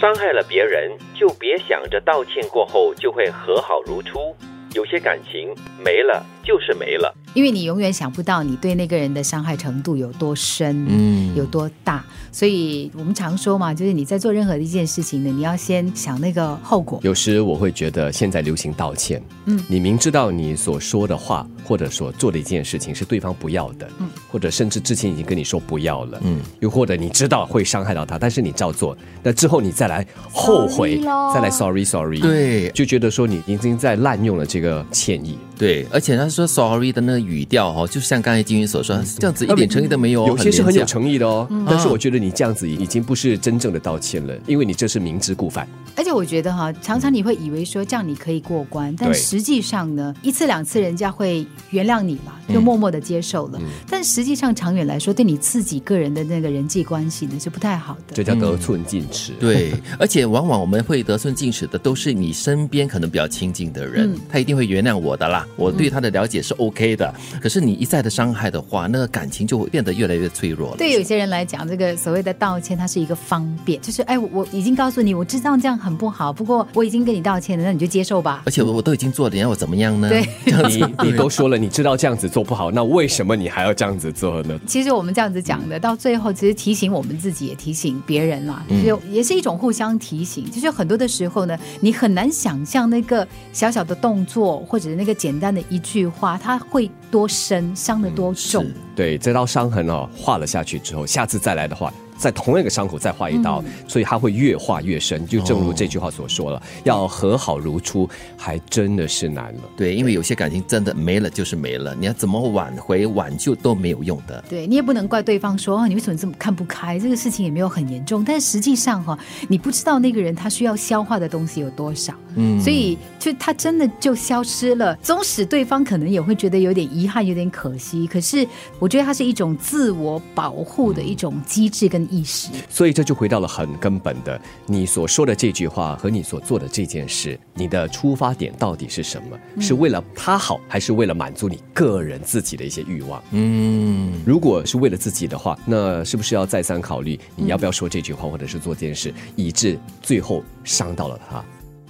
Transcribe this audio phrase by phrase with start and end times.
[0.00, 4.34] 伤害了别人，就别想着道歉过后就会和好如初。
[4.72, 7.14] 有些感情没了就是没了。
[7.34, 16.98] 因为你永远想不到你对那个人的伤害程度有多深，嗯有多大，所以我们常说嘛，就是你在做任何的一件事情呢，你要先想那个后果。
[17.02, 31.00] 有时我会觉得现在流行道歉，嗯你明知道你所说的话或者所做的一件事情是对方不要的，嗯或者甚至之前已经跟你说不要了，嗯又或者你知道会伤害到他，但是你照做，那之后你再来后悔，
[31.32, 35.38] 再来 sorry sorry，，对就觉得说你已经在滥用了这个歉意。
[35.60, 41.90] 对，而且他说 sorry 的那个语调哦，就像刚才金云所说，这样子一点诚意都没有哦，有些是很有诚意的哦，但是啊。
[41.90, 45.68] 我觉得你这样子已经不是真正的道歉了，因为你这是明知故犯。
[45.96, 53.60] 而且我觉得哈，常常你会以为说这样你可以过关，但实际上呢，一次两次人家会原谅你嘛，就默默的接受了。
[53.86, 58.14] 但实际上长远来说，对你自己个人的那个人际关系呢是不太好的。
[58.14, 59.32] 这叫得寸进尺。
[59.38, 64.20] 对，而且往往我们会得寸进尺的，都是你身边可能比较亲近的人，嗯。
[64.30, 67.12] 他一定会原谅我的啦，我对他的了解是 OK 的。
[67.40, 70.76] 可是你一再的伤害的话，那个感情就会变得越来越脆弱了。
[70.76, 78.42] 对有些人来讲，这个所谓的道歉，它是一个方便，就是哎，我我已经告诉你，我知道这样很不好，不过我已经跟你道歉了，那你就接受吧。
[78.46, 80.08] 而且我我都已经做了，你要我怎么样呢？
[80.08, 84.58] 对你 你都说了，你知道这样子做不好，那为什么你还要这样子做呢？
[84.66, 90.50] 其实我们这样子讲的，到最后其实提醒我们自己，也提醒别人啦，就也是一种互相提醒。
[90.50, 98.62] 就是很多的时候呢，你很难想象那个小小的动作，或者是那个简单的一句话，它会多深，伤得多重。
[98.64, 105.26] 是对，这道伤痕哦，画了下去之后，下次再来的话，在同一个伤口再划一刀，所以它会越画越深。
[105.26, 109.60] 就正如这句话所说了，要和好如初，还真的是难了。
[109.76, 114.44] 对，因为有些感情真的没了就是没了，你要怎么挽回挽救都没有用的。
[114.48, 116.98] 对你也不能怪对方说哦，你为什么这么看不开？
[116.98, 119.18] 这个事情也没有很严重，但是实际上哈、
[119.48, 124.94] 你不知道那个人他需要消化的东西有多少，嗯所以就他真的就消失了。
[124.96, 128.46] 纵使对方可能也会觉得有点遗憾，有点可惜，可是
[128.78, 132.50] 我觉得它是一种自我保护的一种机制跟意识。
[132.68, 139.38] 所以这就回到了很根本的，你所说的这句话和你所做的这件事，你的出发点到底是什么？
[139.60, 143.22] 是为了他好，还是为了满足你个人自己的一些欲望？
[143.30, 151.42] 嗯，如果是为了自己的话，那是不是要再三考虑你要不要说这句话，或者是做这件事，以致最后伤到了他？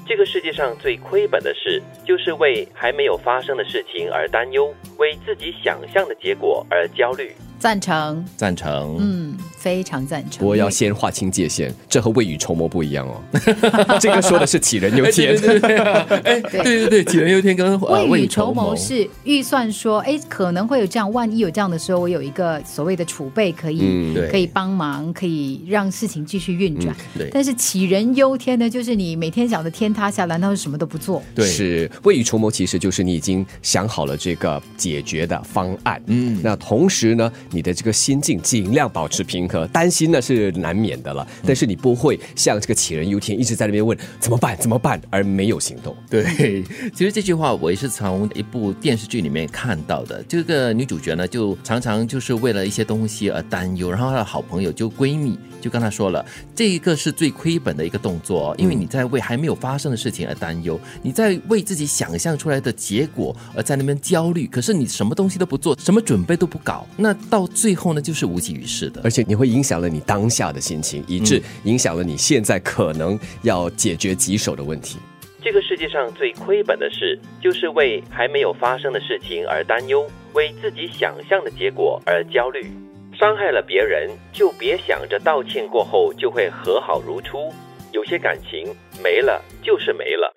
[0.06, 7.32] 这个世界上最亏本的事，就是为还没有发生的事情而担忧，为自己想象的结果而焦虑。
[7.60, 8.97] 赞成，赞成。
[8.98, 10.41] 嗯，非常赞成。
[10.41, 13.21] 不过要先划清界限，这和未雨绸缪不一样哦。
[14.00, 15.37] 这个说的是杞人忧天。
[16.25, 26.97] 哎，对对对，杞人忧天跟呃未雨绸缪是预算说，哎，可能会有这样，万一有这样的时候，我有一个所谓的储备可以、可以帮忙，可以让事情继续运转。
[27.19, 31.22] 对但是杞人忧天呢，就是你每天想着天塌下来，然后什么都不做。
[31.34, 36.03] 对是未雨绸缪，其实就是你已经想好了这个解决的方案。
[36.06, 45.97] 嗯那同时呢，你的这个心境尽量保持平和，担心呢是难免的了，但是你不会像这个杞人忧天，一直在那边问怎么办怎么办，而没有行动。
[46.09, 46.62] 对，
[46.94, 50.22] 其实这句话我也是从一部电视剧里面看到的。
[50.28, 56.25] 这个女主角呢，就常常就是为了一些东西而担忧，然后她的好朋友就闺蜜就跟她说了，
[56.55, 69.01] 这一个是最亏本的一个动作哦，因为你在为还没有发生的事情而担忧，你在为自己想象出来的结果而在那边焦虑，可是你什么东西都不做，什么准备都不搞，那到最后呢，就是无济于事的。
[69.03, 74.99] 而且你会影响了你当下的心情，以致影响了你现在可能要解决棘手的问题。
[75.43, 82.71] 这个世界上最亏本的事，就是为还没有发生的事情而担忧，为自己想象的结果而焦虑。
[83.19, 87.50] 伤害了别人，就别想着道歉过后就会和好如初。
[87.93, 90.37] 有些感情没了就是没了。